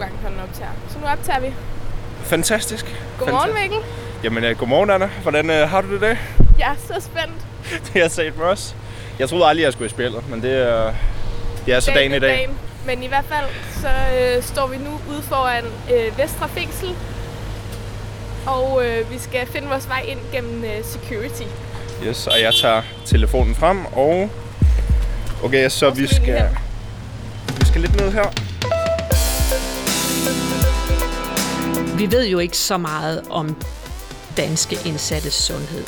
[0.00, 0.70] gange, før den optager.
[0.88, 1.54] Så nu optager vi.
[2.22, 2.86] Fantastisk.
[3.18, 3.70] Godmorgen, Fantastisk.
[3.70, 4.24] Mikkel.
[4.24, 5.10] Jamen, uh, godmorgen, Anna.
[5.22, 6.18] Hvordan uh, har du det i dag?
[6.58, 7.34] Jeg er så spændt.
[7.84, 8.76] det har jeg set med os.
[9.18, 10.94] Jeg troede aldrig, jeg skulle i spillet, men det, uh,
[11.66, 12.30] det er så dagen, i dag.
[12.30, 12.58] Dagen.
[12.86, 13.46] Men i hvert fald,
[13.80, 16.88] så øh, står vi nu ude foran øh, Vestre Fængsel.
[18.46, 21.42] Og øh, vi skal finde vores vej ind gennem øh, security.
[22.06, 24.30] Yes, og jeg tager telefonen frem, og...
[25.44, 26.38] Okay, så vi skal vi skal...
[26.38, 26.58] hen?
[27.58, 28.49] Vi skal lidt ned her.
[32.00, 33.56] Vi ved jo ikke så meget om
[34.36, 35.84] danske indsattes sundhed.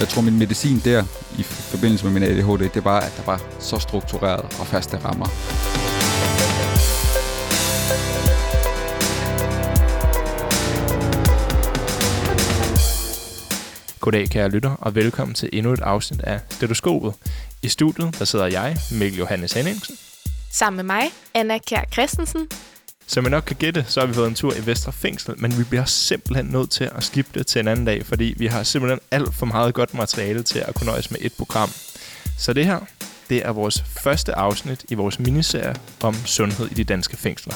[0.00, 1.04] Jeg tror, min medicin der,
[1.38, 5.26] i forbindelse med min ADHD, det var, at der var så struktureret og faste rammer.
[14.00, 17.14] Goddag, kære lytter, og velkommen til endnu et afsnit af Stetoskopet.
[17.62, 19.96] I studiet, der sidder jeg, Mikkel Johannes Henningsen.
[20.54, 21.02] Sammen med mig,
[21.34, 22.48] Anna Kjær Christensen.
[23.06, 25.58] Som I nok kan gætte, så har vi været en tur i Vestre Fængsel, men
[25.58, 28.62] vi bliver simpelthen nødt til at skifte det til en anden dag, fordi vi har
[28.62, 31.68] simpelthen alt for meget godt materiale til at kunne nøjes med et program.
[32.38, 32.80] Så det her,
[33.28, 37.54] det er vores første afsnit i vores miniserie om sundhed i de danske fængsler.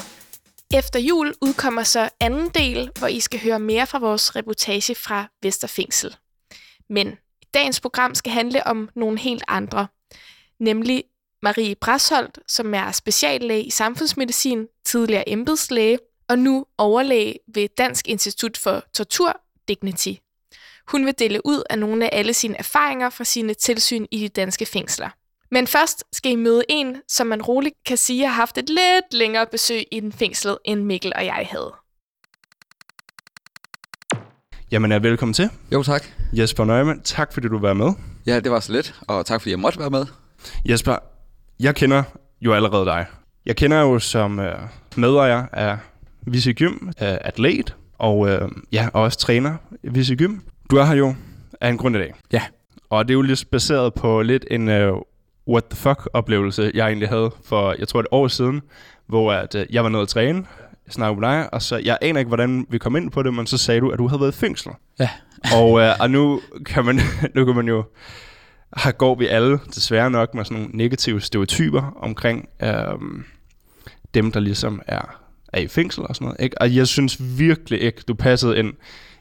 [0.73, 5.27] Efter jul udkommer så anden del, hvor I skal høre mere fra vores reportage fra
[5.41, 6.15] Vesterfængsel.
[6.89, 7.17] Men
[7.53, 9.87] dagens program skal handle om nogle helt andre.
[10.59, 11.03] Nemlig
[11.43, 18.57] Marie Brasholdt, som er speciallæge i samfundsmedicin, tidligere embedslæge og nu overlæge ved Dansk Institut
[18.57, 20.13] for Tortur Dignity.
[20.87, 24.27] Hun vil dele ud af nogle af alle sine erfaringer fra sine tilsyn i de
[24.27, 25.09] danske fængsler.
[25.51, 29.13] Men først skal I møde en, som man roligt kan sige har haft et lidt
[29.13, 31.73] længere besøg i den fængslet, end Mikkel og jeg havde.
[34.71, 35.49] Jamen, er velkommen til.
[35.71, 36.05] Jo, tak.
[36.33, 37.93] Jesper Neumann, tak fordi du var med.
[38.25, 40.05] Ja, det var så lidt, og tak fordi jeg måtte være med.
[40.65, 40.95] Jesper,
[41.59, 42.03] jeg kender
[42.41, 43.05] jo allerede dig.
[43.45, 44.55] Jeg kender jo som øh,
[44.95, 45.77] medejer af
[46.27, 50.39] Visi Gym, øh, atlet, og øh, ja, og også træner i Gym.
[50.71, 51.15] Du er her jo
[51.61, 52.13] af en grund i dag.
[52.31, 52.41] Ja.
[52.89, 54.93] Og det er jo lidt baseret på lidt en øh,
[55.47, 58.61] what the fuck oplevelse, jeg egentlig havde for, jeg tror et år siden,
[59.07, 60.45] hvor at, øh, jeg var nede at træne,
[60.85, 63.33] jeg snakkede med dig, og så, jeg aner ikke, hvordan vi kom ind på det,
[63.33, 64.71] men så sagde du, at du havde været i fængsel.
[64.99, 65.09] Ja.
[65.55, 66.99] og, øh, og nu kan man,
[67.35, 67.83] nu kan man jo,
[68.77, 73.23] her går vi alle desværre nok med sådan nogle negative stereotyper omkring øhm,
[74.13, 75.19] dem, der ligesom er,
[75.53, 76.41] er i fængsel og sådan noget.
[76.41, 76.61] Ikke?
[76.61, 78.73] Og jeg synes virkelig ikke, du passede ind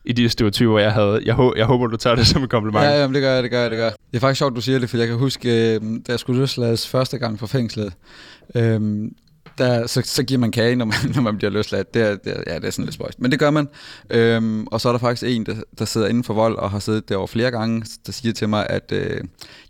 [0.04, 1.20] i de stereotyper, jeg havde.
[1.24, 2.84] Jeg, hå- jeg håber, du tager det som et kompliment.
[2.84, 3.94] Ja, jamen, det gør jeg, det gør jeg, det gør jeg.
[4.10, 6.40] Det er faktisk sjovt, du siger det, for jeg kan huske, øhm, da jeg skulle
[6.40, 7.92] løslades første gang fra fængslet,
[8.54, 9.12] øhm,
[9.58, 11.94] der, så, så giver man kage, når man, når man bliver løsladt.
[11.94, 13.20] Det er, det er, ja, det er sådan lidt spøjst.
[13.20, 13.68] Men det gør man.
[14.10, 16.78] Øhm, og så er der faktisk en, der, der sidder inden for vold og har
[16.78, 19.20] siddet derovre flere gange, der siger til mig, at øh,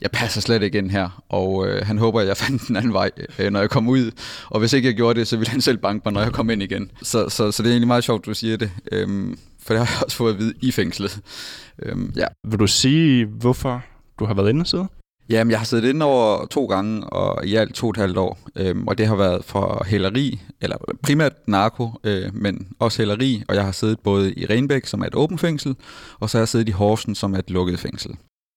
[0.00, 1.22] jeg passer slet ikke ind her.
[1.28, 4.10] Og øh, han håber, at jeg fandt den anden vej, øh, når jeg kom ud.
[4.50, 6.50] Og hvis ikke jeg gjorde det, så ville han selv banke mig, når jeg kom
[6.50, 6.90] ind igen.
[7.02, 8.70] Så, så, så det er egentlig meget sjovt, du siger det.
[8.92, 11.20] Øhm, for det har jeg også fået at vide i fængslet.
[11.82, 12.26] Øhm, ja.
[12.48, 13.82] Vil du sige, hvorfor
[14.18, 14.88] du har været inde og sidde?
[15.30, 18.18] Jamen, jeg har siddet inde over to gange, og i alt to og et halvt
[18.18, 18.38] år.
[18.56, 23.42] Øhm, og det har været for hæleri, eller primært narko, øh, men også hæleri.
[23.48, 25.76] Og jeg har siddet både i Renbæk, som er et åbent fængsel,
[26.20, 28.10] og så har jeg siddet i Horsen, som er et lukket fængsel.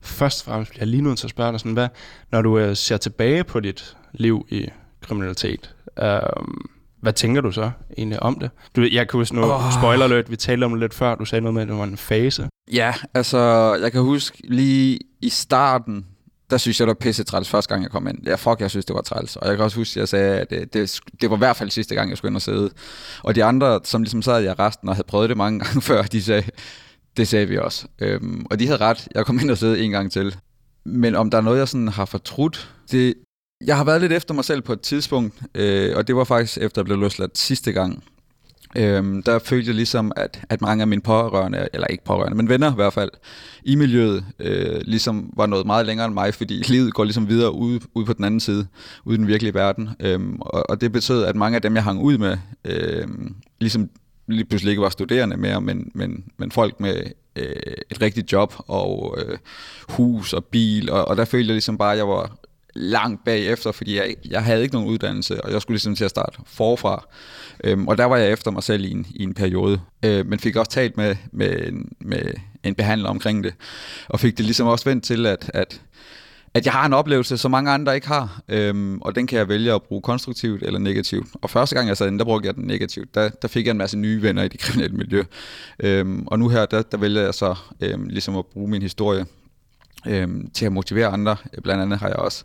[0.04, 1.88] Først og fremmest bliver jeg lige nødt til at spørge dig sådan, hvad,
[2.32, 4.68] når du øh, ser tilbage på dit liv i
[5.02, 6.20] kriminalitet, øh,
[7.02, 8.50] hvad tænker du så egentlig om det?
[8.76, 9.66] Du, jeg kan huske nu, Åh.
[9.66, 9.74] oh.
[9.74, 11.84] spoiler alert, vi talte om det lidt før, du sagde noget med, at det var
[11.84, 12.50] en fase.
[12.74, 13.40] Ja, altså,
[13.82, 16.06] jeg kan huske lige i starten,
[16.52, 18.18] der synes jeg, det var pisse træls første gang, jeg kom ind.
[18.26, 19.36] Ja, fuck, jeg synes, det var træls.
[19.36, 21.56] Og jeg kan også huske, at jeg sagde, at det, det, det var i hvert
[21.56, 22.70] fald sidste gang, jeg skulle ind og sidde.
[23.24, 26.02] Og de andre, som ligesom sad i resten og havde prøvet det mange gange før,
[26.02, 26.44] de sagde,
[27.18, 27.88] det sagde vi også.
[28.00, 29.08] Øhm, og de havde ret.
[29.16, 30.36] Jeg kom ind og sidde en gang til.
[30.86, 33.14] Men om der er noget, jeg sådan har fortrudt, det...
[33.66, 36.58] Jeg har været lidt efter mig selv på et tidspunkt, øh, og det var faktisk
[36.58, 38.04] efter, at jeg blev løsladt sidste gang.
[38.78, 42.50] Øhm, der følte jeg ligesom, at, at mange af mine pårørende, eller ikke pårørende, men
[42.50, 43.10] venner i hvert fald,
[43.64, 47.54] i miljøet, øh, ligesom var noget meget længere end mig, fordi livet går ligesom videre
[47.54, 48.68] ude, ude på den anden side,
[49.06, 49.90] ude i den virkelige verden.
[50.00, 53.08] Øhm, og, og det betød, at mange af dem, jeg hang ud med, øh,
[53.60, 53.90] ligesom
[54.28, 57.04] lige pludselig ikke var studerende mere, men, men, men folk med
[57.36, 59.38] øh, et rigtigt job og øh,
[59.90, 62.38] hus og bil, og, og der følte jeg ligesom bare, at jeg var
[62.74, 66.10] langt bagefter, fordi jeg, jeg havde ikke nogen uddannelse, og jeg skulle ligesom til at
[66.10, 67.06] starte forfra.
[67.64, 70.40] Øhm, og der var jeg efter mig selv i en, i en periode, øh, men
[70.40, 72.22] fik også talt med, med, en- med
[72.64, 73.54] en behandler omkring det,
[74.10, 75.82] og fik det ligesom også vendt til, at, at,
[76.54, 79.50] at jeg har en oplevelse, som mange andre ikke har, øhm, og den kan jeg
[79.50, 81.28] vælge at bruge konstruktivt eller negativt.
[81.42, 83.16] Og første gang jeg sad inde, der brugte jeg den negativt.
[83.16, 85.24] Der, der fik jeg en masse nye venner i det kriminelle miljø.
[85.80, 89.26] Øhm, og nu her, der, der vælger jeg så øhm, ligesom at bruge min historie
[90.08, 91.36] øhm, til at motivere andre.
[91.54, 92.44] Øh, blandt andet har jeg også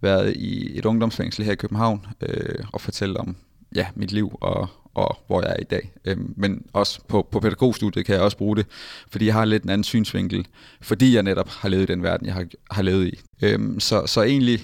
[0.00, 3.36] været i et ungdomsfængsel her i København øh, og fortælle om
[3.74, 5.92] ja, mit liv og, og hvor jeg er i dag.
[6.04, 8.66] Øhm, men også på, på pædagogstudiet kan jeg også bruge det,
[9.10, 10.46] fordi jeg har lidt en anden synsvinkel,
[10.80, 13.20] fordi jeg netop har levet i den verden, jeg har, har levet i.
[13.42, 14.60] Øhm, så, så egentlig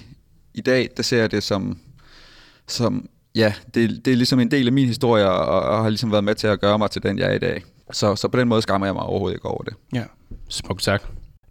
[0.53, 1.79] i dag, der ser jeg det som,
[2.67, 6.11] som ja, det, det er ligesom en del af min historie, og, og har ligesom
[6.11, 7.63] været med til at gøre mig til den, jeg er i dag.
[7.91, 9.73] Så, så på den måde skammer jeg mig overhovedet ikke over det.
[9.93, 10.03] Ja,
[10.49, 11.07] smukt sagt.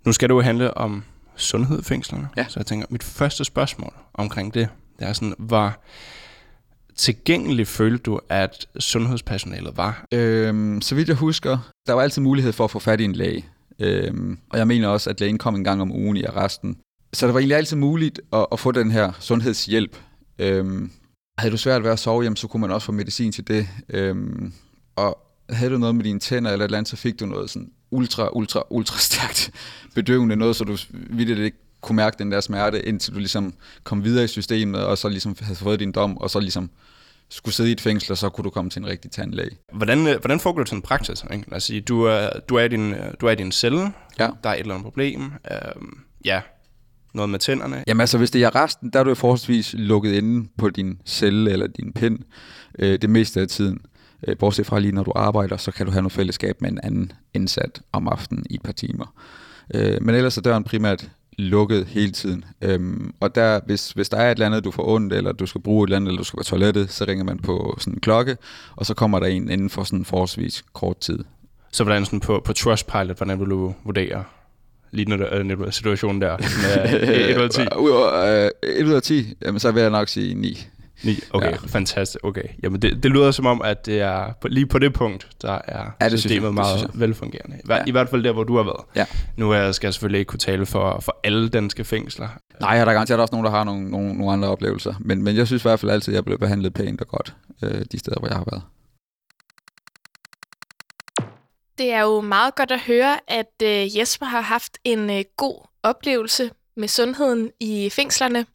[0.06, 1.04] Nu skal det jo handle om
[1.36, 2.28] sundhed i fængslerne.
[2.36, 2.46] Ja.
[2.48, 4.68] Så jeg tænker, mit første spørgsmål omkring det,
[4.98, 5.80] det er sådan, var
[6.96, 10.06] tilgængelig følte du, at sundhedspersonalet var?
[10.12, 13.12] Øhm, så vidt jeg husker, der var altid mulighed for at få fat i en
[13.12, 13.44] læge.
[13.78, 16.76] Øhm, og jeg mener også, at lægen kom en gang om ugen i arresten.
[17.12, 19.96] Så det var egentlig altid muligt at, at få den her sundhedshjælp.
[20.38, 20.90] Øhm,
[21.38, 23.68] havde du svært ved at sove, jamen, så kunne man også få medicin til det.
[23.88, 24.52] Øhm,
[24.96, 25.18] og
[25.50, 27.70] havde du noget med dine tænder eller et eller andet, så fik du noget sådan
[27.90, 29.50] ultra, ultra, ultra stærkt
[29.94, 33.54] bedøvende, noget, så du vildt ikke kunne mærke den der smerte, indtil du ligesom
[33.84, 36.70] kom videre i systemet, og så ligesom havde fået din dom, og så ligesom
[37.28, 39.50] skulle sidde i et fængsel, og så kunne du komme til en rigtig tandlæge.
[39.72, 41.24] Hvordan, øh, hvordan foregår det sådan praktisk?
[41.32, 41.44] Ikke?
[41.50, 44.28] Lad os sige, du er, du er, i din, du er i din celle, Ja.
[44.44, 45.22] der er et eller andet problem,
[45.52, 46.40] øhm, ja,
[47.14, 47.84] noget med tænderne.
[47.86, 50.98] Jamen altså, hvis det er i arresten, der er du forholdsvis lukket inde på din
[51.06, 52.18] celle eller din pind
[52.78, 53.80] øh, det meste af tiden.
[54.26, 56.80] Øh, bortset fra lige når du arbejder, så kan du have noget fællesskab med en
[56.82, 59.14] anden indsat om aftenen i et par timer.
[59.74, 62.44] Øh, men ellers er døren primært lukket hele tiden.
[62.62, 65.46] Øhm, og der, hvis, hvis der er et eller andet, du får ondt, eller du
[65.46, 67.92] skal bruge et eller andet, eller du skal på toilettet, så ringer man på sådan
[67.92, 68.36] en klokke,
[68.76, 71.18] og så kommer der en inden for sådan en forholdsvis kort tid.
[71.72, 74.24] Så hvordan sådan på, på Trustpilot, hvordan vil du vurdere
[74.90, 76.36] lige når der, situationen der?
[76.38, 77.60] Med 1 ud af 10?
[77.78, 80.66] Ud over, øh, 1 ud af 10, jamen, så vil jeg nok sige 9.
[81.04, 81.18] 9.
[81.30, 81.56] Okay, Ja.
[81.66, 82.24] fantastisk.
[82.24, 82.42] Okay.
[82.62, 85.58] Jamen det, det lyder som om, at det er på, lige på det punkt, der
[85.64, 86.46] er Ja, det systemet jeg.
[86.46, 87.56] Det meget synes velfungerende.
[87.56, 87.82] I, hver, Ja.
[87.86, 88.84] I hvert fald der, hvor du har været.
[88.94, 89.06] Ja.
[89.36, 92.28] Nu er, skal jeg selvfølgelig ikke kunne tale for, for alle danske fængsler.
[92.60, 94.94] Nej, der er garanteret også nogen, der har nogle, nogle, nogle andre oplevelser.
[95.00, 97.34] Men, men jeg synes i hvert fald altid, at jeg blev behandlet pænt og godt
[97.64, 98.62] øh, de steder, hvor jeg har været.
[101.78, 105.66] Det er jo meget godt at høre, at øh, Jesper har haft en øh, god
[105.82, 108.46] oplevelse med sundheden i fængslerne.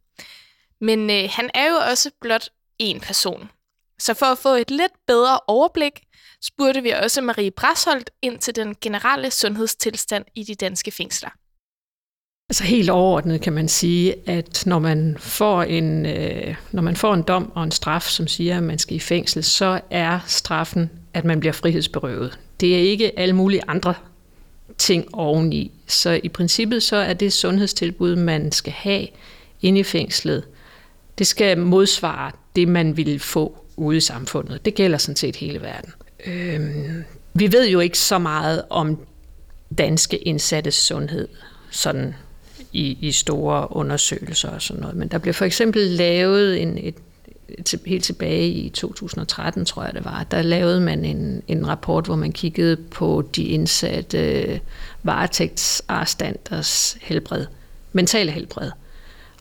[0.82, 2.50] Men øh, han er jo også blot
[2.84, 3.50] én person.
[4.00, 6.02] Så for at få et lidt bedre overblik,
[6.44, 11.30] spurgte vi også Marie Brasholdt ind til den generelle sundhedstilstand i de danske fængsler.
[12.50, 17.14] Altså helt overordnet kan man sige, at når man får en, øh, når man får
[17.14, 20.90] en dom og en straf, som siger, at man skal i fængsel, så er straffen,
[21.14, 22.40] at man bliver frihedsberøvet.
[22.60, 23.94] Det er ikke alle mulige andre
[24.78, 25.72] ting oveni.
[25.88, 29.08] Så i princippet så er det sundhedstilbud, man skal have
[29.62, 30.44] inde i fængslet,
[31.22, 34.66] det skal modsvare det, man ville få ude i samfundet.
[34.66, 35.94] Det gælder sådan set hele verden.
[36.26, 37.04] Øhm,
[37.34, 39.00] vi ved jo ikke så meget om
[39.78, 41.28] danske indsattes sundhed,
[41.72, 42.16] sådan
[42.72, 44.96] i, i store undersøgelser og sådan noget.
[44.96, 46.96] Men der blev for eksempel lavet en, et,
[47.50, 52.06] et, helt tilbage i 2013, tror jeg det var, der lavede man en, en rapport,
[52.06, 54.60] hvor man kiggede på de indsatte
[55.04, 57.46] varetægtsarrestanters helbred,
[57.94, 58.72] mentale helbred.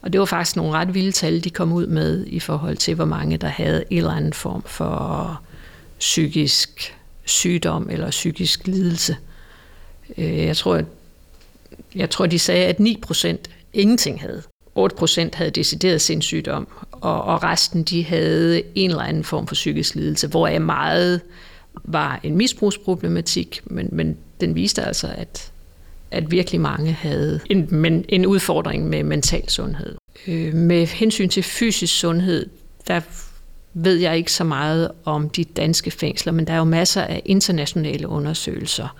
[0.01, 2.95] Og det var faktisk nogle ret vilde tal, de kom ud med i forhold til,
[2.95, 5.41] hvor mange der havde en eller anden form for
[5.99, 6.95] psykisk
[7.25, 9.17] sygdom eller psykisk lidelse.
[10.17, 10.81] Øh, jeg tror,
[11.95, 14.43] jeg tror, de sagde, at 9 procent ingenting havde.
[14.75, 19.55] 8 procent havde decideret sindssygdom, og, og resten de havde en eller anden form for
[19.55, 21.21] psykisk lidelse, hvor meget
[21.83, 25.50] var en misbrugsproblematik, men, men den viste altså, at,
[26.11, 29.95] at virkelig mange havde en, men, en udfordring med mental sundhed.
[30.27, 32.49] Øh, med hensyn til fysisk sundhed,
[32.87, 33.01] der
[33.73, 37.21] ved jeg ikke så meget om de danske fængsler, men der er jo masser af
[37.25, 38.95] internationale undersøgelser,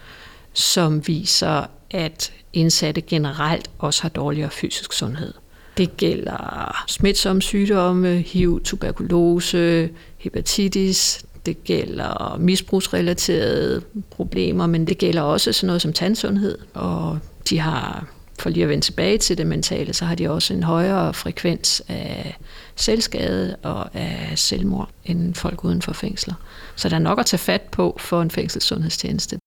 [0.54, 5.34] som viser, at indsatte generelt også har dårligere fysisk sundhed.
[5.78, 15.54] Det gælder smitsomme sygdomme, HIV, tuberkulose, hepatitis, det gælder misbrugsrelaterede problemer, men det gælder også
[15.54, 17.20] sådan noget som tandsundhed, og
[17.50, 18.08] de har,
[18.40, 21.82] for lige at vende tilbage til det mentale, så har de også en højere frekvens
[21.88, 22.38] af
[22.76, 26.34] selvskade og af selvmord end folk uden for fængsler.
[26.76, 29.40] Så der er nok at tage fat på for en fængselssundhedstjeneste.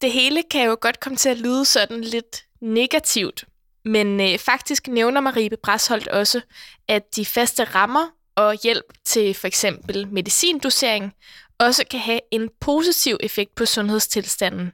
[0.00, 3.44] Det hele kan jo godt komme til at lyde sådan lidt negativt,
[3.84, 6.40] men øh, faktisk nævner Marie Brasholdt også,
[6.88, 11.12] at de faste rammer og hjælp til for eksempel medicindosering
[11.58, 14.72] også kan have en positiv effekt på sundhedstilstanden.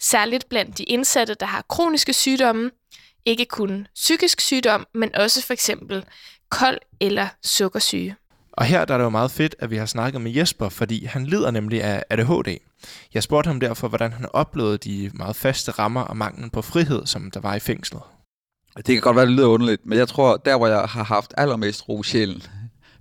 [0.00, 2.70] Særligt blandt de indsatte, der har kroniske sygdomme,
[3.24, 6.04] ikke kun psykisk sygdom, men også for eksempel
[6.50, 8.16] kold eller sukkersyge.
[8.52, 11.04] Og her der er det jo meget fedt, at vi har snakket med Jesper, fordi
[11.04, 12.58] han lider nemlig af ADHD.
[13.14, 17.06] Jeg spurgte ham derfor, hvordan han oplevede de meget faste rammer og manglen på frihed,
[17.06, 18.02] som der var i fængslet.
[18.76, 21.34] det kan godt være, det lyder underligt, men jeg tror, der hvor jeg har haft
[21.36, 22.42] allermest ro i sjælen,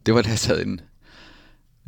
[0.06, 0.84] det var da jeg sad inde.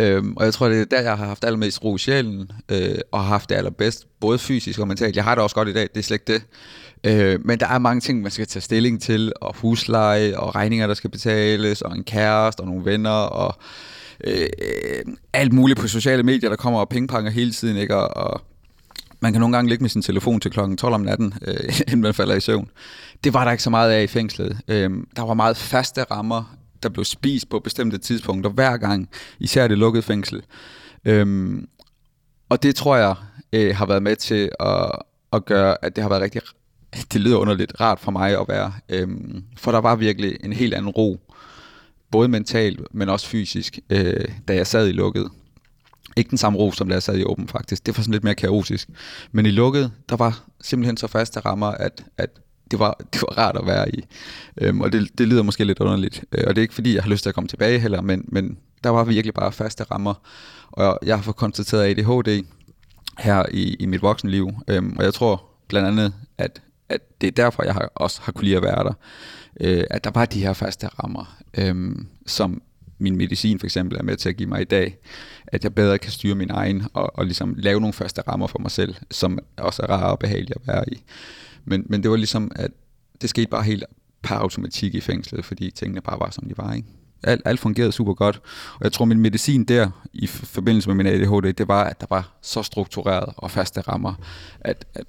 [0.02, 2.98] Øhm, og jeg tror, det er der, jeg har haft allermest ro i sjælen, øh,
[3.12, 5.16] og har haft det allerbedst, både fysisk og mentalt.
[5.16, 6.44] Jeg har det også godt i dag, det er slet ikke det.
[7.04, 10.88] Øh, men der er mange ting, man skal tage stilling til, og husleje, og regninger,
[10.88, 13.58] der skal betales, og en kæreste, og nogle venner, og
[14.24, 14.48] øh,
[15.34, 17.96] alt muligt på sociale medier, der kommer og pingponger hele tiden, ikke?
[17.96, 18.42] Og, og
[19.20, 22.02] man kan nogle gange ligge med sin telefon til klokken 12 om natten, øh, inden
[22.02, 22.70] man falder i søvn.
[23.24, 24.58] Det var der ikke så meget af i fængslet.
[24.68, 29.68] Øh, der var meget faste rammer, der blev spist på bestemte tidspunkter hver gang, især
[29.68, 30.44] det lukkede fængsel.
[31.06, 31.68] Øhm,
[32.50, 33.16] og det tror jeg
[33.54, 34.92] øh, har været med til at,
[35.34, 36.42] at gøre, at det har været rigtig,
[37.14, 38.74] det lyder underligt rart for mig at være.
[38.90, 41.20] øhm, for der var virkelig en helt anden ro,
[42.12, 45.30] både mentalt, men også fysisk, øh, da jeg sad i lukket.
[46.18, 47.86] Ikke den samme ro, som da jeg sad i åben faktisk.
[47.86, 48.90] Det var sådan lidt mere kaotisk.
[49.32, 52.30] Men i lukket, der var simpelthen så faste rammer, at, at
[52.72, 54.06] det, var, det var rart at være i.
[54.58, 56.24] Øhm, og det, det lyder måske lidt underligt.
[56.32, 58.26] Øh, og det er ikke fordi, jeg har lyst til at komme tilbage heller, men,
[58.28, 60.14] men der var virkelig bare faste rammer.
[60.72, 62.46] Og jeg har fået konstateret ADHD
[63.20, 64.50] her i, i mit voksenliv.
[64.68, 68.32] Øhm, og jeg tror blandt andet, at, at det er derfor, jeg har, også har
[68.32, 68.94] kunne lide at være der.
[69.62, 72.62] Øh, at der var de her faste rammer, øhm, som
[73.00, 74.98] min medicin for eksempel er med til at give mig i dag,
[75.48, 78.60] at jeg bedre kan styre min egen og, og ligesom lave nogle faste rammer for
[78.60, 81.04] mig selv, som også er rare og behagelige at være i.
[81.68, 82.72] Men, men det var ligesom, at
[83.22, 83.84] det skete bare helt
[84.22, 86.74] per automatik i fængslet, fordi tingene bare var, som de var.
[86.74, 86.88] Ikke?
[87.24, 88.42] Alt, alt fungerede super godt.
[88.76, 92.08] Og jeg tror, min medicin der, i forbindelse med min ADHD, det var, at der
[92.10, 94.14] var så struktureret og faste rammer,
[94.62, 95.04] at, at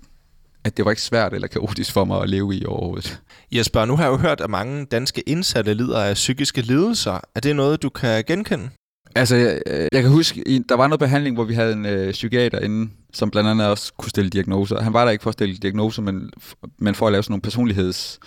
[0.64, 3.20] at det var ikke svært eller kaotisk for mig at leve i overhovedet.
[3.52, 7.20] Jesper, nu har jeg jo hørt, at mange danske indsatte lider af psykiske lidelser.
[7.34, 8.70] Er det noget, du kan genkende?
[9.16, 9.60] Altså, jeg,
[9.92, 13.30] jeg kan huske, der var noget behandling, hvor vi havde en øh, psykiater inde, som
[13.30, 14.80] blandt andet også kunne stille diagnoser.
[14.80, 16.30] Han var der ikke for at stille diagnoser, men,
[16.78, 18.20] men for at lave sådan nogle personligheds...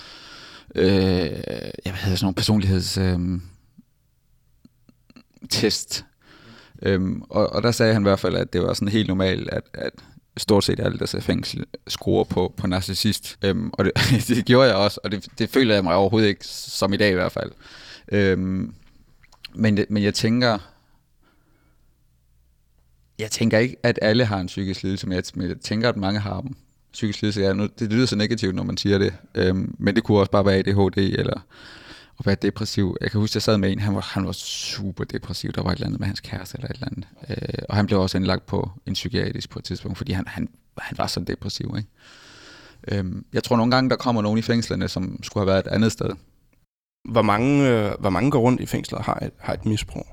[0.75, 0.85] Øh,
[1.85, 2.97] jeg ved sådan nogle personligheds...
[2.97, 3.19] Øh,
[5.49, 6.05] test.
[6.81, 9.49] Øhm, og, og der sagde han i hvert fald, at det var sådan helt normalt,
[9.49, 9.91] at, at
[10.37, 13.37] stort set alle, der ser fængsel, skruer på, på narcissist.
[13.43, 13.93] Øhm, og det,
[14.27, 17.11] det gjorde jeg også, og det, det føler jeg mig overhovedet ikke, som i dag
[17.11, 17.51] i hvert fald.
[18.11, 18.73] Øhm,
[19.55, 20.57] men, men jeg tænker,
[23.21, 26.41] jeg tænker ikke, at alle har en psykisk lidelse, men jeg, tænker, at mange har
[26.41, 26.55] dem.
[26.93, 30.03] Psykisk lidelse, ja, nu, det lyder så negativt, når man siger det, øhm, men det
[30.03, 31.45] kunne også bare være ADHD, eller
[32.19, 32.97] at være depressiv.
[33.01, 35.51] Jeg kan huske, at jeg sad med en, han var, han var super depressiv.
[35.51, 37.05] Der var et eller andet med hans kæreste eller et eller andet.
[37.29, 40.49] Øh, og han blev også indlagt på en psykiatrisk på et tidspunkt, fordi han, han,
[40.77, 41.75] han var så depressiv.
[41.77, 41.89] Ikke?
[42.87, 45.71] Øhm, jeg tror nogle gange, der kommer nogen i fængslerne, som skulle have været et
[45.71, 46.09] andet sted.
[47.09, 50.05] Hvor mange, øh, hvor mange går rundt i fængsler og har et, har et misbrug?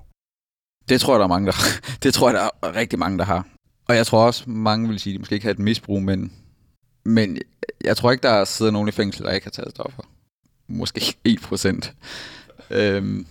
[0.89, 1.57] Det tror jeg, der er mange, der
[2.03, 3.47] Det tror jeg, der er rigtig mange, der har.
[3.89, 6.33] Og jeg tror også, mange vil sige, at de måske ikke har et misbrug, men,
[7.05, 7.39] men
[7.85, 10.03] jeg tror ikke, der sidder nogen i fængsel, der ikke har taget stoffer
[10.69, 11.91] måske 1%.
[12.71, 13.27] øhm,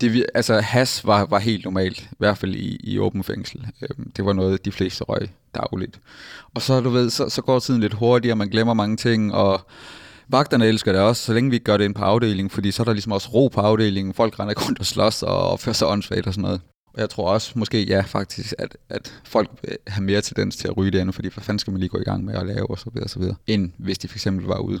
[0.00, 3.66] det, altså has var, var helt normalt, i hvert fald i, i åben fængsel.
[3.82, 6.00] Øhm, det var noget, de fleste røg dagligt.
[6.54, 9.60] Og så, du ved, så, så går tiden lidt hurtigere, man glemmer mange ting, og
[10.28, 12.82] vagterne elsker det også, så længe vi ikke gør det ind på afdelingen, fordi så
[12.82, 15.88] er der ligesom også ro på afdelingen, folk render rundt og slås og opfører sig
[15.88, 16.60] åndssvagt og sådan noget.
[16.96, 20.76] Jeg tror også, måske ja faktisk, at, at folk vil have mere tendens til at
[20.76, 22.70] ryge det andet, fordi hvad fanden skal man lige gå i gang med at lave
[22.70, 24.80] og så videre, og så videre end hvis de for eksempel var ude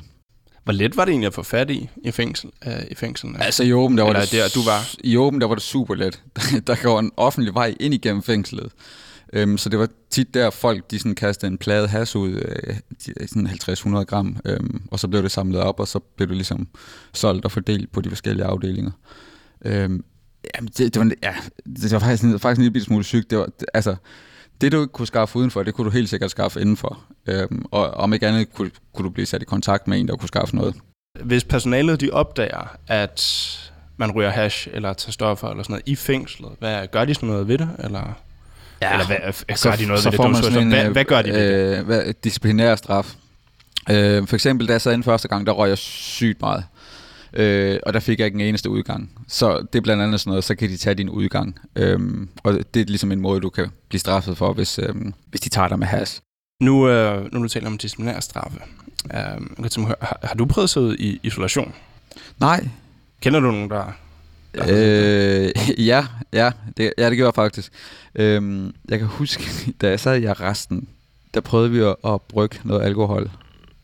[0.66, 3.42] hvor let var det egentlig at få fat i i, fængsel, øh, i fængslerne?
[3.42, 4.94] Altså i åben, der var, det, der, du var.
[5.04, 6.22] I åben, der var det super let.
[6.66, 8.72] der går en offentlig vej ind igennem fængslet.
[9.32, 12.76] Øhm, så det var tit der, folk de sådan kastede en plade has ud, øh,
[13.26, 16.68] sådan 50-100 gram, øhm, og så blev det samlet op, og så blev det ligesom
[17.14, 18.90] solgt og fordelt på de forskellige afdelinger.
[19.64, 20.04] Øhm,
[20.54, 21.34] jamen, det, det, var, ja,
[21.66, 23.30] det var faktisk, faktisk en lille smule sygt.
[23.30, 23.96] Det var, det, altså,
[24.60, 26.98] det du ikke kunne skaffe udenfor, det kunne du helt sikkert skaffe indenfor.
[27.26, 30.16] Øhm, og om ikke andet kunne, kunne du blive sat i kontakt med en, der
[30.16, 30.74] kunne skaffe noget.
[31.24, 33.22] Hvis personalet de opdager, at
[33.96, 37.28] man ryger hash eller tager stoffer eller sådan noget i fængslet, hvad, gør de sådan
[37.28, 37.70] noget ved det?
[37.78, 38.18] Eller,
[38.82, 40.44] ja, eller hvad, gør så, de noget så ved det?
[40.44, 42.24] Sådan en, hvad, hvad gør de ved øh, det?
[42.24, 43.14] Disciplinær straf.
[43.90, 46.64] Øh, for eksempel, da jeg sad ind første gang, der røg jeg sygt meget.
[47.36, 49.10] Øh, og der fik jeg ikke en eneste udgang.
[49.28, 51.58] Så det er blandt andet sådan noget, så kan de tage din udgang.
[51.76, 55.40] Øhm, og det er ligesom en måde, du kan blive straffet for, hvis, øhm, hvis
[55.40, 56.20] de tager dig med has.
[56.62, 58.58] Nu, øh, nu du taler om disciplinær straffe.
[59.14, 61.74] Øh, har, har du prøvet sig i isolation?
[62.40, 62.68] Nej.
[63.20, 63.92] Kender du nogen, der...
[64.54, 65.50] der øh,
[65.86, 67.72] ja, ja det, ja, det gjorde jeg faktisk.
[68.14, 69.44] Øhm, jeg kan huske,
[69.80, 70.88] da jeg sad i arresten,
[71.34, 73.30] der prøvede vi at, at brygge noget alkohol.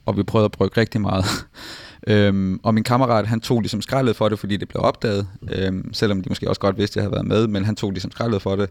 [0.07, 1.25] Og vi prøvede at brygge rigtig meget.
[2.07, 5.95] Øhm, og min kammerat, han tog ligesom skraldet for det, fordi det blev opdaget, øhm,
[5.95, 8.11] selvom de måske også godt vidste, at jeg havde været med, men han tog ligesom
[8.11, 8.71] skraldet for det.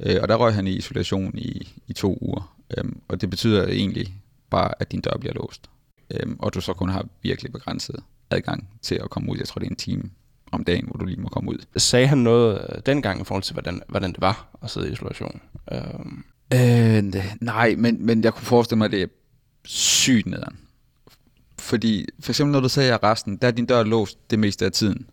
[0.00, 2.56] Øh, og der røg han i isolation i, i to uger.
[2.78, 4.14] Øhm, og det betyder egentlig
[4.50, 5.70] bare, at din dør bliver låst.
[6.10, 7.96] Øhm, og du så kun har virkelig begrænset
[8.30, 9.36] adgang til at komme ud.
[9.38, 10.02] Jeg tror, det er en time
[10.52, 11.58] om dagen, hvor du lige må komme ud.
[11.76, 14.92] Sagde han noget øh, dengang i forhold til, hvordan, hvordan det var at sidde i
[14.92, 15.40] isolation?
[15.72, 19.06] Øhm, Øh, nej, men, men jeg kunne forestille mig, at det er
[19.64, 20.58] sygt nederen.
[21.58, 24.64] Fordi for eksempel når du sagde i arresten, der er din dør låst det meste
[24.64, 25.06] af tiden.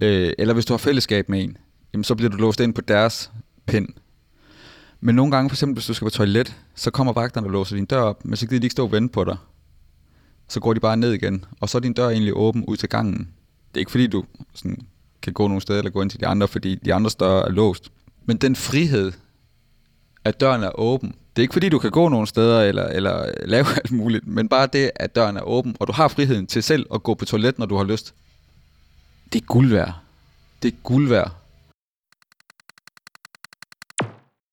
[0.00, 1.56] Øh, eller hvis du har fællesskab med en,
[1.92, 3.32] jamen så bliver du låst ind på deres
[3.66, 3.88] pind.
[5.00, 7.76] Men nogle gange, for eksempel hvis du skal på toilet, så kommer vagterne og låser
[7.76, 9.36] din dør op, men så gider de ikke stå og vente på dig.
[10.48, 12.88] Så går de bare ned igen, og så er din dør egentlig åben ud til
[12.88, 13.18] gangen.
[13.68, 14.24] Det er ikke fordi, du
[14.54, 14.78] sådan,
[15.22, 17.50] kan gå nogle steder eller gå ind til de andre, fordi de andre større er
[17.50, 17.92] låst.
[18.24, 19.12] Men den frihed,
[20.24, 21.14] at døren er åben.
[21.38, 24.48] Det er ikke fordi, du kan gå nogen steder eller, eller lave alt muligt, men
[24.48, 27.24] bare det, at døren er åben, og du har friheden til selv at gå på
[27.24, 28.14] toilet, når du har lyst.
[29.32, 29.94] Det er guld værd.
[30.62, 31.32] Det er guld værd.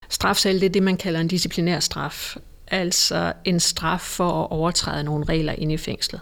[0.09, 2.37] Strafcelle, det er det, man kalder en disciplinær straf.
[2.67, 6.21] Altså en straf for at overtræde nogle regler inde i fængslet.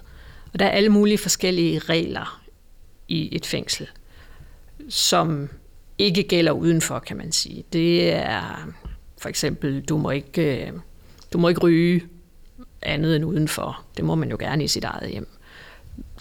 [0.54, 2.44] Og der er alle mulige forskellige regler
[3.08, 3.90] i et fængsel,
[4.90, 5.50] som
[5.98, 7.64] ikke gælder udenfor, kan man sige.
[7.74, 8.68] Det er
[9.24, 10.72] for eksempel, du må ikke, øh,
[11.34, 12.04] du må ikke ryge
[12.82, 13.84] andet end udenfor.
[13.98, 15.28] Det må man jo gerne i sit eget hjem.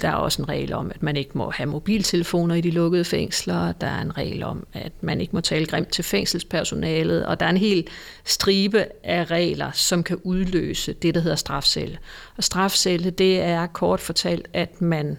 [0.00, 3.04] Der er også en regel om, at man ikke må have mobiltelefoner i de lukkede
[3.04, 3.72] fængsler.
[3.72, 7.26] Der er en regel om, at man ikke må tale grimt til fængselspersonalet.
[7.26, 7.86] Og der er en hel
[8.24, 11.98] stribe af regler, som kan udløse det, der hedder strafcelle.
[12.36, 15.18] Og strafcelle, det er kort fortalt, at man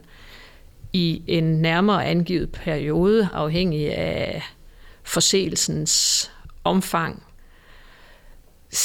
[0.94, 4.44] i en nærmere angivet periode, afhængig af
[5.04, 6.32] forseelsens
[6.64, 7.24] omfang,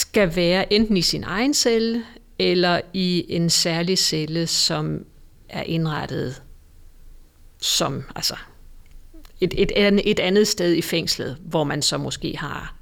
[0.09, 2.05] skal være enten i sin egen celle,
[2.39, 5.05] eller i en særlig celle, som
[5.49, 6.43] er indrettet
[7.61, 8.37] som altså
[9.41, 9.73] et, et,
[10.05, 12.75] et andet sted i fængslet, hvor man så måske har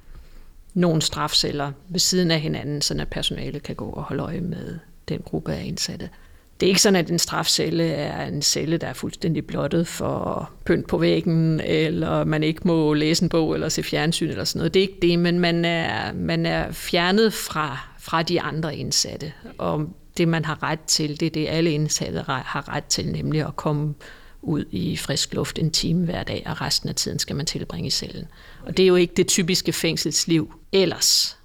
[0.73, 5.21] nogle strafceller ved siden af hinanden, så personalet kan gå og holde øje med den
[5.21, 6.09] gruppe af indsatte.
[6.59, 10.51] Det er ikke sådan, at en strafcelle er en celle, der er fuldstændig blottet for
[10.65, 14.59] pynt på væggen, eller man ikke må læse en bog eller se fjernsyn eller sådan
[14.59, 14.73] noget.
[14.73, 19.33] Det er ikke det, men man er, man er fjernet fra, fra de andre indsatte.
[19.57, 23.47] Og det, man har ret til, det er det, alle indsatte har ret til, nemlig
[23.47, 23.93] at komme
[24.41, 27.87] ud i frisk luft en time hver dag, og resten af tiden skal man tilbringe
[27.87, 28.27] i cellen.
[28.65, 31.37] Og det er jo ikke det typiske fængselsliv ellers.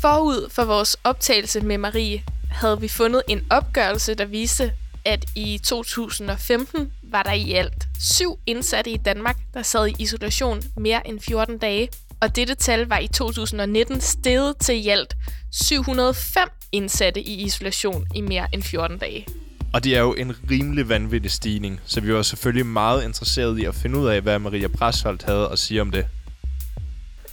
[0.00, 4.72] Forud for vores optagelse med Marie havde vi fundet en opgørelse, der viste,
[5.04, 10.62] at i 2015 var der i alt syv indsatte i Danmark, der sad i isolation
[10.76, 11.88] mere end 14 dage.
[12.20, 15.14] Og dette tal var i 2019 steget til i alt
[15.52, 19.26] 705 indsatte i isolation i mere end 14 dage.
[19.72, 23.64] Og det er jo en rimelig vanvittig stigning, så vi var selvfølgelig meget interesserede i
[23.64, 26.06] at finde ud af, hvad Maria Brasholdt havde at sige om det.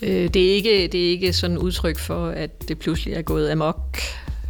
[0.02, 3.22] Øh, det, er ikke, det er ikke sådan et udtryk for, at det pludselig er
[3.22, 3.98] gået amok,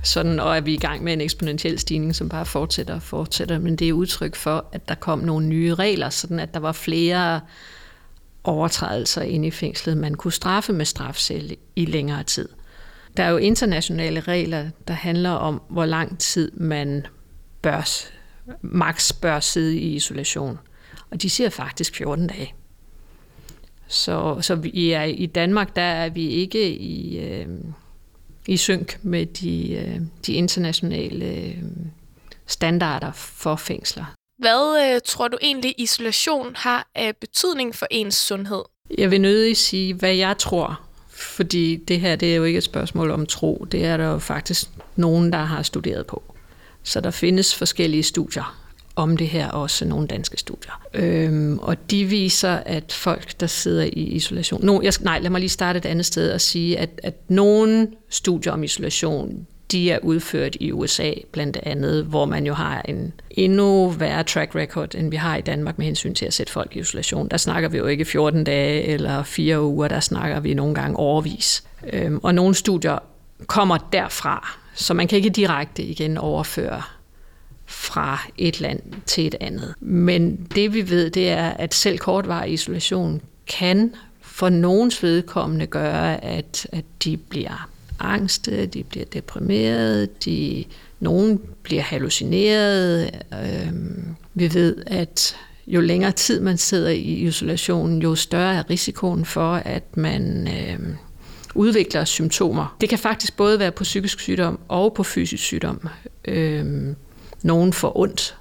[0.04, 3.02] sådan, og at vi er i gang med en eksponentiel stigning, som bare fortsætter og
[3.02, 6.60] fortsætter, men det er udtryk for, at der kom nogle nye regler, sådan at der
[6.60, 7.42] var flere
[8.44, 12.50] overtrædelser inde i fængslet, man kunne straffe med strafcelle i længere tid.
[13.18, 17.06] Der er jo internationale regler, der handler om, hvor lang tid man
[17.62, 17.90] bør,
[18.62, 20.60] max bør sidde i isolation.
[21.12, 22.54] Og de siger faktisk 14 dage.
[23.96, 27.48] Så, så vi er, i Danmark der er vi ikke i, øh,
[28.48, 31.58] i synk med de, øh, de internationale øh,
[32.48, 34.06] standarder for fængsler.
[34.38, 38.64] Hvad øh, tror du egentlig isolation har af betydning for ens sundhed?
[38.98, 42.64] Jeg vil nødig sige, hvad jeg tror, fordi det her det er jo ikke et
[42.64, 43.68] spørgsmål om tro.
[43.72, 46.24] Det er der jo faktisk nogen, der har studeret på.
[46.84, 48.65] Så der findes forskellige studier
[48.96, 50.82] om det her, også nogle danske studier.
[50.94, 54.66] Øhm, og de viser, at folk, der sidder i isolation...
[54.66, 57.88] No, jeg, nej, lad mig lige starte et andet sted og sige, at, at nogle
[58.10, 63.14] studier om isolation, de er udført i USA blandt andet, hvor man jo har en
[63.32, 66.76] endnu værre track record, end vi har i Danmark med hensyn til at sætte folk
[66.76, 67.28] i isolation.
[67.28, 70.98] Der snakker vi jo ikke 14 dage eller 4 uger, der snakker vi nogle gange
[70.98, 71.64] overvis.
[71.94, 72.98] Øhm, og nogle studier
[73.48, 76.82] kommer derfra, så man kan ikke direkte igen overføre
[77.66, 79.74] fra et land til et andet.
[79.80, 86.24] Men det vi ved, det er, at selv kortvarig isolation kan for nogens vedkommende gøre,
[86.24, 90.66] at, at de bliver angste, de bliver deprimerede, de,
[91.00, 93.12] nogen bliver hallucineret.
[93.34, 95.36] Øhm, vi ved, at
[95.68, 100.96] jo længere tid man sidder i isolationen, jo større er risikoen for, at man øhm,
[101.56, 102.76] udvikler symptomer.
[102.82, 105.88] Det kan faktisk både være på psykisk sygdom og på fysisk sygdom.
[106.26, 106.96] Øhm,
[107.46, 108.38] nogen får ondt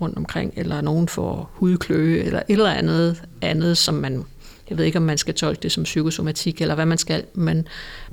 [0.00, 4.24] rundt omkring, eller nogen får hudkløe, eller et eller andet andet, som man
[4.70, 7.68] Jeg ved ikke, om man skal tolke det som psykosomatik, eller hvad man skal, men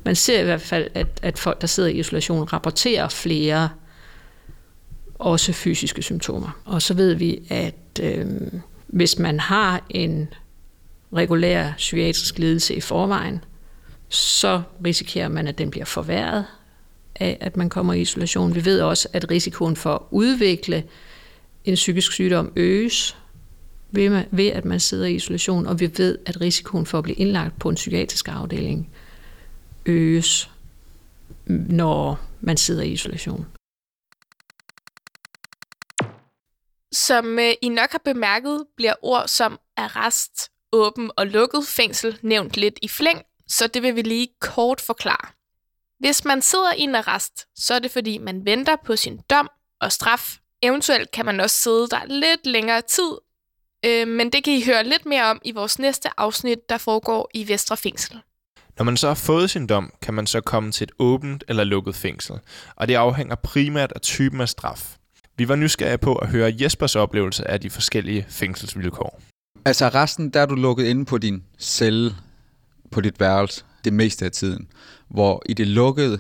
[0.06, 3.70] man ser i hvert fald, at, at folk, der sidder i isolation, rapporterer flere
[5.16, 6.60] også fysiske symptomer.
[6.66, 8.26] Og så ved vi, at øh,
[8.88, 10.28] hvis man har en
[11.14, 13.44] regulær psykiatrisk lidelse i forvejen,
[14.10, 16.46] så risikerer man, at den bliver forværret
[17.20, 18.56] af, at man kommer i isolation.
[18.56, 20.84] Vi ved også, at risikoen for at udvikle
[21.66, 23.18] en psykisk sygdom øges
[23.92, 27.16] ved, ved at man sidder i isolation, og vi ved, at risikoen for at blive
[27.16, 28.90] indlagt på en psykiatrisk afdeling
[29.86, 30.50] øges,
[31.70, 33.46] når man sidder i isolation.
[36.94, 42.58] Som øh, I nok har bemærket, bliver ord som arrest, åben og lukket fængsel nævnt
[42.58, 45.37] lidt i flæng, så det vil vi lige kort forklare.
[46.00, 49.50] Hvis man sidder i en arrest, så er det fordi, man venter på sin dom
[49.82, 50.38] og straf.
[50.62, 53.12] Eventuelt kan man også sidde der lidt længere tid,
[53.86, 57.30] øh, men det kan I høre lidt mere om i vores næste afsnit, der foregår
[57.34, 58.20] i Vestre Fængsel.
[58.78, 61.64] Når man så har fået sin dom, kan man så komme til et åbent eller
[61.64, 62.36] lukket fængsel,
[62.76, 64.96] og det afhænger primært af typen af straf.
[65.38, 69.22] Vi var nysgerrige på at høre Jespers oplevelse af de forskellige fængselsvilkår.
[69.66, 72.16] Altså resten, der er du lukket inde på din celle,
[72.92, 74.68] på dit værelse, det meste af tiden.
[75.10, 76.20] Hvor i det lukkede,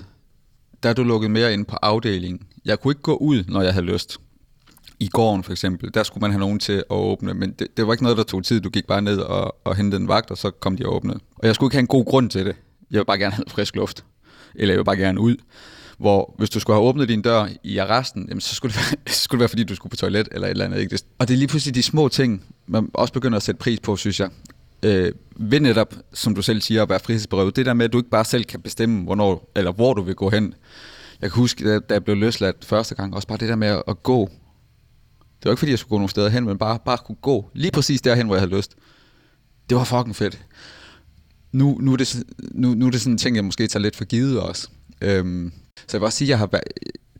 [0.84, 2.42] der er du lukket mere inde på afdelingen.
[2.66, 4.18] Jeg kunne ikke gå ud, når jeg havde lyst.
[5.00, 7.88] I gården for eksempel, der skulle man have nogen til at åbne, men det, det
[7.88, 8.62] var ikke noget, der tog tid.
[8.62, 11.20] Du gik bare ned og, og hentede en vagt, og så kom de og åbnede.
[11.36, 12.56] Og jeg skulle ikke have en god grund til det.
[12.92, 14.06] Jeg vil bare gerne have frisk luft.
[14.56, 15.36] Eller jeg vil bare gerne ud.
[15.98, 19.14] Hvor hvis du skulle have åbnet din dør i arresten, jamen, så skulle det, være,
[19.14, 20.80] så skulle det være, fordi du skulle på toilet eller et eller andet.
[20.80, 21.00] Ikke?
[21.20, 23.96] Og det er lige pludselig de små ting, man også begynder at sætte pris på,
[23.96, 24.30] synes jeg.
[24.84, 27.56] Øh, ved netop, som du selv siger, at være frihedsberøvet.
[27.56, 30.16] Det der med, at du ikke bare selv kan bestemme, hvornår, eller hvor du vil
[30.16, 30.54] gå hen.
[31.22, 33.84] Jeg kan huske, da jeg blev løsladt første gang, også bare det der med at,
[33.88, 34.30] at gå.
[35.40, 37.50] Det var ikke fordi, jeg skulle gå nogen steder hen, men bare, bare kunne gå
[37.54, 38.76] lige præcis derhen, hvor jeg havde lyst.
[39.70, 40.46] Det var fucking fedt.
[41.52, 43.96] Nu, nu, er, det, nu, nu er det sådan en ting, jeg måske tager lidt
[43.96, 44.68] for givet også.
[45.02, 46.48] Øhm, så jeg vil også sige, at jeg har,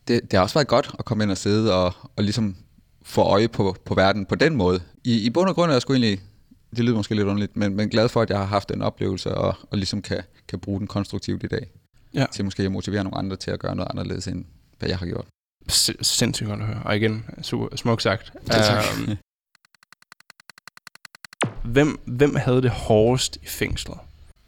[0.08, 2.56] det, det har også været godt at komme ind og sidde og, og ligesom
[3.04, 4.82] få øje på, på verden på den måde.
[5.04, 6.22] I, I bund og grund er jeg sgu egentlig,
[6.78, 9.36] det lyder måske lidt underligt, men, men glad for, at jeg har haft den oplevelse
[9.36, 11.72] og, og ligesom kan, kan bruge den konstruktivt i dag.
[12.14, 12.26] Ja.
[12.32, 14.46] Til måske at motivere nogle andre til at gøre noget anderledes, end
[14.80, 15.26] hvad jeg har gjort.
[15.72, 16.82] S- sindssygt godt at høre.
[16.86, 18.34] Og igen, super, smukt sagt.
[18.48, 18.84] Ja, tak.
[19.08, 19.18] Øhm,
[21.64, 23.98] hvem, hvem havde det hårdest i fængslet?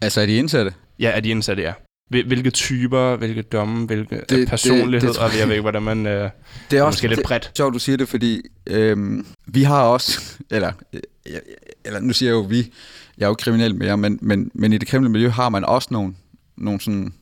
[0.01, 0.73] Altså er de indsatte?
[0.99, 1.73] Ja, er de indsatte, ja.
[2.09, 5.61] Hvil- Hvilke typer, hvilke domme, hvilke det, det- personlighed, det tror og jeg ved ikke,
[5.61, 6.05] hvordan man...
[6.05, 6.29] Øh,
[6.71, 7.51] Det er måske lidt det, bredt.
[7.57, 10.99] sjovt, du siger det, fordi øhm, vi har også, eller, øh,
[11.85, 12.73] eller nu siger jeg jo vi,
[13.17, 15.87] jeg er jo kriminel mere, men, men, men i det kriminelle miljø har man også
[15.91, 16.13] nogle,
[16.57, 17.13] nogle sådan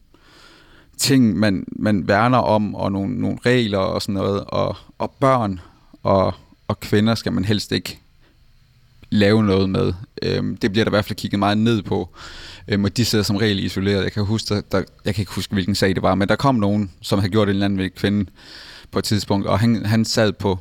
[0.98, 5.60] ting, man, man værner om, og nogle, nogle regler og sådan noget, og, og børn
[6.04, 6.34] og,
[6.68, 8.00] og kvinder skal man helst ikke
[9.10, 9.94] lave noget med.
[10.22, 12.16] Øhm, det bliver der i hvert fald kigget meget ned på.
[12.68, 14.04] Øhm, og de sidder som regel isoleret.
[14.04, 16.36] Jeg kan, huske, der, der, jeg kan ikke huske, hvilken sag det var, men der
[16.36, 18.30] kom nogen, som havde gjort en eller anden ved kvinde
[18.92, 20.60] på et tidspunkt, og han, han sad på,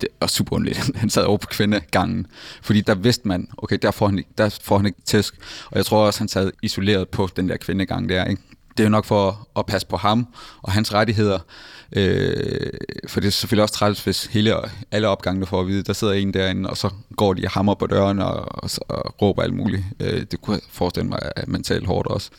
[0.00, 2.26] det er super underligt, han sad over på kvindegangen,
[2.62, 5.34] fordi der vidste man, okay, der får han, der får han ikke tæsk,
[5.70, 8.42] og jeg tror også, han sad isoleret på den der kvindegang der, ikke?
[8.70, 10.26] Det er jo nok for at passe på ham
[10.62, 11.38] og hans rettigheder,
[11.92, 12.70] øh,
[13.08, 14.54] for det er selvfølgelig også træls, hvis hele,
[14.90, 17.74] alle opgangene får at vide, der sidder en derinde, og så går de og hammer
[17.74, 19.84] på døren og, og, og råber alt muligt.
[20.00, 22.30] Øh, det kunne jeg forestille mig er mentalt hårdt også.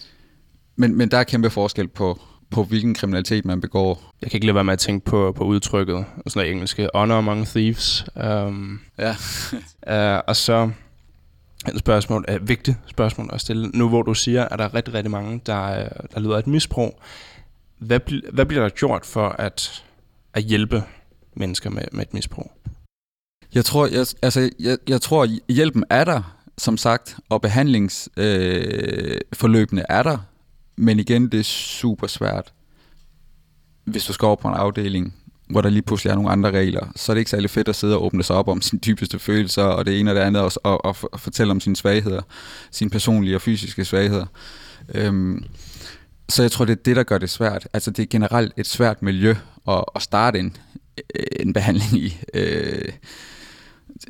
[0.75, 2.19] Men, men der er kæmpe forskel på,
[2.51, 4.13] på hvilken kriminalitet man begår.
[4.21, 7.15] jeg kan ikke lade være med at tænke på, på udtrykket, sådan noget engelske, honor
[7.15, 8.05] among thieves.
[8.15, 9.15] Um, Ja.
[10.17, 10.69] uh, og så
[11.67, 13.67] et spørgsmål, et vigtigt spørgsmål at stille.
[13.73, 16.39] Nu hvor du siger, at der er rigtig, rigtig mange, der, øh, der lider af
[16.39, 17.01] et misbrug.
[17.81, 19.83] Hvad, bl- hvad bliver der gjort for at,
[20.33, 20.83] at hjælpe
[21.33, 22.51] mennesker med, med et misbrug?
[23.53, 29.85] Jeg tror, jeg, altså, jeg, jeg tror, hjælpen er der, som sagt, og behandlingsforløbene øh,
[29.89, 30.17] er der,
[30.75, 32.53] men igen, det er super svært.
[33.83, 35.15] Hvis du skal over på en afdeling,
[35.49, 37.75] hvor der lige pludselig er nogle andre regler, så er det ikke særlig fedt at
[37.75, 40.41] sidde og åbne sig op om sine dybeste følelser, og det ene og det andet,
[40.41, 42.21] og, og, og, og fortælle om sine svagheder,
[42.71, 44.25] sine personlige og fysiske svagheder.
[44.95, 45.43] Øhm,
[46.29, 47.67] så jeg tror, det er det, der gør det svært.
[47.73, 49.35] Altså, det er generelt et svært miljø
[49.67, 50.57] at, at starte en,
[51.39, 52.17] en behandling i.
[52.33, 52.91] Øh,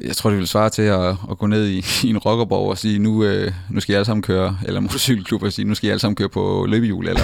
[0.01, 2.77] jeg tror, det vil svare til at, at gå ned i, i en rockerborg og
[2.77, 5.87] sige, nu, øh, nu skal I alle sammen køre, eller motorcykelklub og sige, nu skal
[5.87, 7.23] I alle sammen køre på løbehjul, eller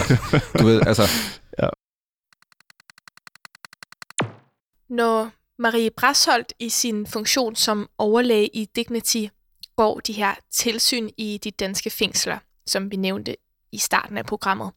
[0.60, 1.04] du ved, altså,
[4.90, 9.26] Når Marie Brasholdt i sin funktion som overlæge i Dignity
[9.76, 13.36] går de her tilsyn i de danske fængsler, som vi nævnte
[13.72, 14.72] i starten af programmet,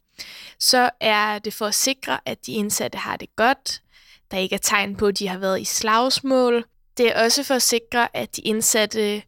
[0.59, 3.83] så er det for at sikre, at de indsatte har det godt,
[4.31, 6.65] der ikke er tegn på, at de har været i slagsmål.
[6.97, 9.23] Det er også for at sikre, at de indsatte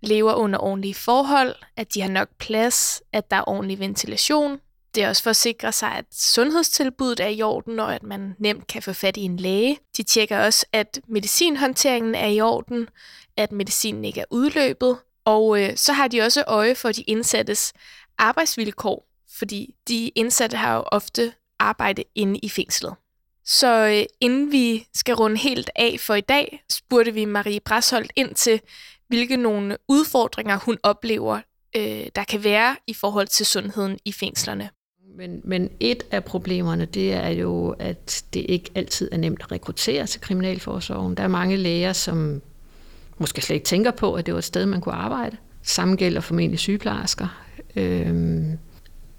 [0.00, 4.60] lever under ordentlige forhold, at de har nok plads, at der er ordentlig ventilation.
[4.94, 8.34] Det er også for at sikre sig, at sundhedstilbuddet er i orden, og at man
[8.38, 9.78] nemt kan få fat i en læge.
[9.96, 12.88] De tjekker også, at medicinhåndteringen er i orden,
[13.36, 17.72] at medicinen ikke er udløbet, og øh, så har de også øje for de indsattes
[18.18, 22.94] arbejdsvilkår, fordi de indsatte har jo ofte arbejde inde i fængslet.
[23.44, 28.12] Så øh, inden vi skal runde helt af for i dag, spurgte vi Marie Brasholdt
[28.16, 28.60] ind til,
[29.08, 31.40] hvilke nogle udfordringer hun oplever,
[31.76, 34.70] øh, der kan være i forhold til sundheden i fængslerne.
[35.16, 39.52] Men, men et af problemerne, det er jo, at det ikke altid er nemt at
[39.52, 41.14] rekruttere til Kriminalforsorgen.
[41.16, 42.42] Der er mange læger, som
[43.18, 45.36] måske slet ikke tænker på, at det var et sted, man kunne arbejde.
[45.62, 47.41] Samme gælder formentlig sygeplejersker.
[47.76, 48.44] Øh,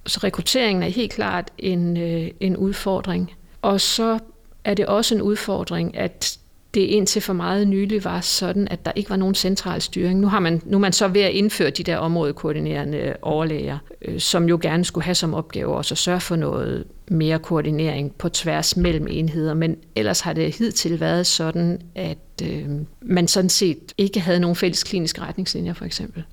[0.05, 3.31] så rekrutteringen er helt klart en, øh, en udfordring.
[3.61, 4.19] Og så
[4.63, 6.37] er det også en udfordring, at
[6.73, 10.19] det indtil for meget nylig var sådan, at der ikke var nogen central styring.
[10.19, 14.19] Nu, har man, nu er man så ved at indføre de der områdekoordinerende overlæger, øh,
[14.19, 18.29] som jo gerne skulle have som opgave også at sørge for noget mere koordinering på
[18.29, 19.53] tværs mellem enheder.
[19.53, 22.69] Men ellers har det hidtil været sådan, at øh,
[23.01, 26.23] man sådan set ikke havde nogen fælles kliniske retningslinjer for eksempel.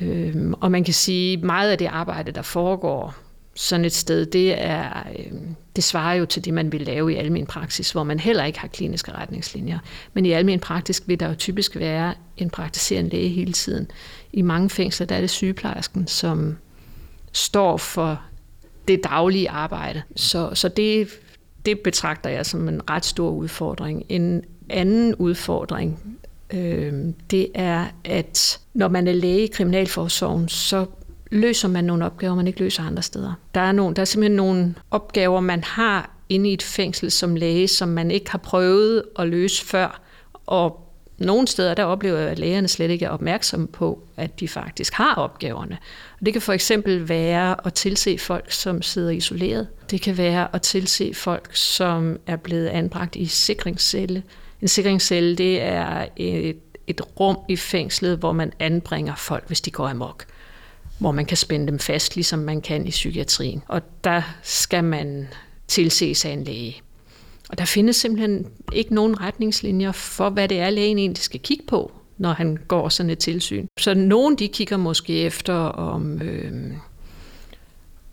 [0.00, 3.14] Øh, og man kan sige, at meget af det arbejde, der foregår
[3.54, 5.32] sådan et sted, det, er, øh,
[5.76, 8.58] det svarer jo til det, man vil lave i almen praksis, hvor man heller ikke
[8.58, 9.78] har kliniske retningslinjer.
[10.14, 13.90] Men i almen praksis vil der jo typisk være en praktiserende læge hele tiden.
[14.32, 16.56] I mange fængsler der er det sygeplejersken, som
[17.32, 18.20] står for
[18.88, 20.02] det daglige arbejde.
[20.16, 21.08] Så, så det,
[21.66, 24.04] det betragter jeg som en ret stor udfordring.
[24.08, 26.18] En anden udfordring,
[26.54, 26.92] øh,
[27.30, 30.86] det er, at når man er læge i Kriminalforsorgen, så
[31.30, 33.32] løser man nogle opgaver, man ikke løser andre steder.
[33.54, 37.36] Der er, nogle, der er simpelthen nogle opgaver, man har inde i et fængsel som
[37.36, 40.00] læge, som man ikke har prøvet at løse før.
[40.46, 40.80] Og
[41.18, 44.92] nogle steder, der oplever jeg, at lægerne slet ikke er opmærksomme på, at de faktisk
[44.92, 45.78] har opgaverne.
[46.20, 49.68] Og det kan for eksempel være at tilse folk, som sidder isoleret.
[49.90, 54.22] Det kan være at tilse folk, som er blevet anbragt i sikringscelle.
[54.64, 59.70] En sikringscelle, det er et, et rum i fængslet, hvor man anbringer folk, hvis de
[59.70, 60.26] går amok
[60.98, 63.62] hvor man kan spænde dem fast, ligesom man kan i psykiatrien.
[63.68, 65.28] Og der skal man
[65.68, 66.76] tilses af en læge.
[67.48, 71.64] Og der findes simpelthen ikke nogen retningslinjer for, hvad det er, lægen egentlig skal kigge
[71.68, 73.66] på, når han går sådan et tilsyn.
[73.80, 76.72] Så nogen de kigger måske efter, om, øh,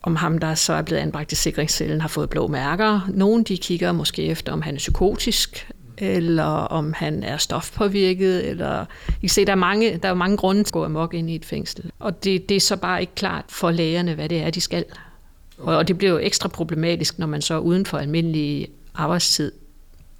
[0.02, 3.10] om ham, der så er blevet anbragt i sikringscellen, har fået blå mærker.
[3.14, 5.68] Nogen de kigger måske efter, om han er psykotisk,
[6.02, 10.38] eller om han er stofpåvirket, eller I kan se, der er mange, der er mange
[10.38, 11.92] grunde til at gå amok ind i et fængsel.
[12.00, 14.86] Og det, det er så bare ikke klart for lægerne, hvad det er, de skal.
[15.58, 19.52] Og, og det bliver jo ekstra problematisk, når man så uden for almindelig arbejdstid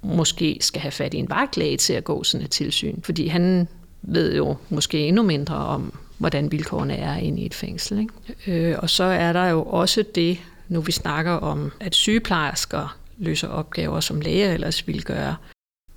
[0.02, 3.02] måske skal have fat i en vagtlæge til at gå sådan et tilsyn.
[3.02, 3.68] Fordi han
[4.02, 7.98] ved jo måske endnu mindre om, hvordan vilkårene er inde i et fængsel.
[7.98, 8.70] Ikke?
[8.70, 13.48] Øh, og så er der jo også det, nu vi snakker om, at sygeplejersker løser
[13.48, 15.36] opgaver, som læger ellers ville gøre.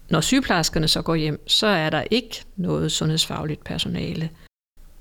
[0.10, 4.30] Når sygeplejerskerne så går hjem, så er der ikke noget sundhedsfagligt personale.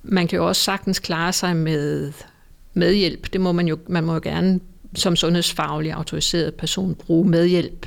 [0.02, 2.12] Man kan jo også sagtens klare sig med
[2.74, 3.32] medhjælp.
[3.32, 4.60] Det må man jo, man må jo gerne
[4.94, 7.86] som sundhedsfaglig autoriseret person bruge medhjælp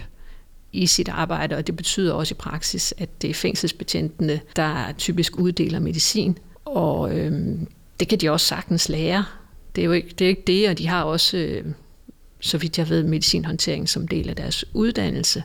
[0.73, 5.39] i sit arbejde, og det betyder også i praksis, at det er fængselsbetjentene, der typisk
[5.39, 7.67] uddeler medicin, og øhm,
[7.99, 9.25] det kan de også sagtens lære.
[9.75, 11.65] Det er jo ikke det, er ikke det og de har også, øh,
[12.39, 15.43] så vidt jeg ved, medicinhåndtering som del af deres uddannelse.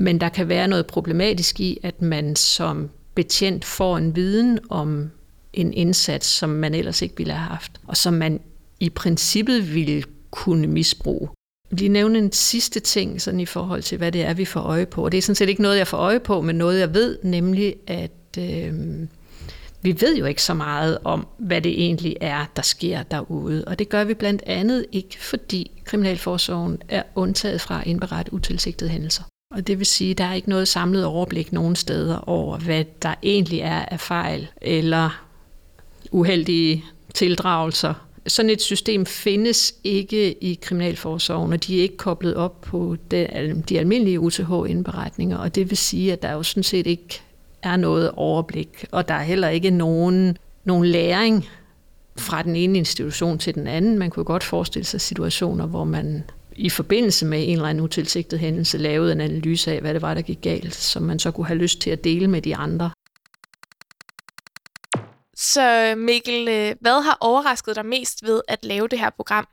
[0.00, 5.10] Men der kan være noget problematisk i, at man som betjent får en viden om
[5.52, 8.40] en indsats, som man ellers ikke ville have haft, og som man
[8.80, 11.28] i princippet ville kunne misbruge.
[11.70, 14.86] Lige nævne en sidste ting sådan i forhold til, hvad det er, vi får øje
[14.86, 15.04] på.
[15.04, 17.18] Og det er sådan set ikke noget, jeg får øje på, men noget, jeg ved,
[17.22, 18.74] nemlig at øh,
[19.82, 23.64] vi ved jo ikke så meget om, hvad det egentlig er, der sker derude.
[23.66, 28.90] Og det gør vi blandt andet ikke, fordi Kriminalforsorgen er undtaget fra at indberette utilsigtede
[28.90, 29.22] hændelser.
[29.54, 32.84] Og det vil sige, at der er ikke noget samlet overblik nogen steder over, hvad
[33.02, 35.24] der egentlig er af fejl eller
[36.10, 36.84] uheldige
[37.14, 37.94] tildragelser.
[38.26, 43.78] Sådan et system findes ikke i Kriminalforsorgen, og de er ikke koblet op på de
[43.78, 47.22] almindelige UTH-indberetninger, og det vil sige, at der jo sådan set ikke
[47.62, 51.48] er noget overblik, og der er heller ikke nogen, nogen læring
[52.16, 53.98] fra den ene institution til den anden.
[53.98, 56.24] Man kunne godt forestille sig situationer, hvor man
[56.60, 60.14] i forbindelse med en eller anden utilsigtet hændelse lavede en analyse af, hvad det var,
[60.14, 62.90] der gik galt, som man så kunne have lyst til at dele med de andre.
[65.36, 69.48] Så Mikkel, øh, hvad har overrasket dig mest ved at lave det her program?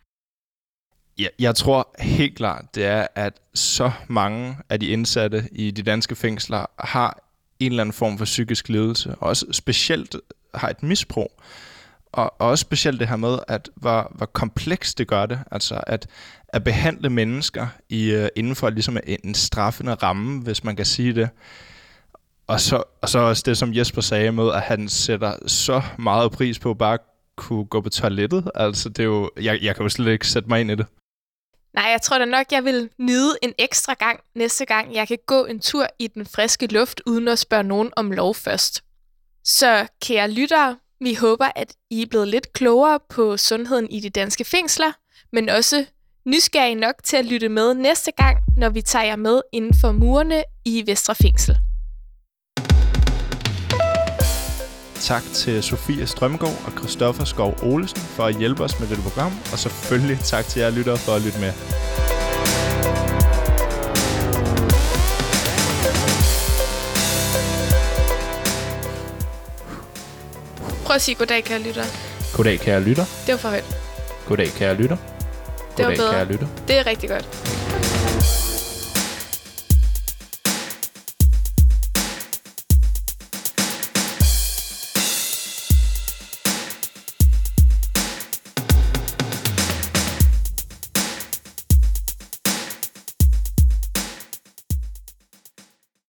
[1.20, 5.84] Ja, jeg tror helt klart, det er, at så mange af de indsatte i de
[5.84, 7.24] danske fængsler har
[7.60, 10.16] en eller anden form for psykisk lidelse, og også specielt
[10.54, 11.32] har et misbrug.
[12.12, 15.82] Og, og også specielt det her med, at hvor, hvor komplekst det gør det, altså
[15.88, 16.08] at,
[16.48, 20.86] at behandle mennesker i, uh, inden for ligesom en, en straffende ramme, hvis man kan
[20.86, 21.30] sige det.
[22.48, 26.32] Og så, og så også det, som Jesper sagde med, at han sætter så meget
[26.32, 26.98] pris på bare
[27.36, 28.52] kunne gå på toilettet.
[28.56, 30.86] Altså, det er jo, jeg, jeg kan jo slet ikke sætte mig ind i det.
[31.74, 35.18] Nej, jeg tror da nok, jeg vil nyde en ekstra gang næste gang, jeg kan
[35.26, 38.84] gå en tur i den friske luft, uden at spørge nogen om lov først.
[39.44, 44.10] Så kære lyttere, vi håber, at I er blevet lidt klogere på sundheden i de
[44.10, 44.92] danske fængsler,
[45.34, 45.86] men også
[46.26, 49.92] nysgerrige nok til at lytte med næste gang, når vi tager jer med inden for
[49.92, 51.58] murene i Vestre Fængsel.
[55.02, 59.32] Tak til Sofie Strømgaard og Christoffer Skov Olesen for at hjælpe os med dette program,
[59.52, 61.54] og selvfølgelig tak til jer lyttere for at lytte med.
[70.88, 71.84] Prøv at sige goddag, kære lytter.
[72.36, 73.06] Goddag, kære lytter.
[73.26, 73.66] Det var for højt.
[74.28, 74.98] Goddag, kære lytter.
[74.98, 75.06] Det
[75.78, 76.12] var Goddag, bedre.
[76.14, 76.48] kære lytter.
[76.68, 77.26] Det er rigtig godt.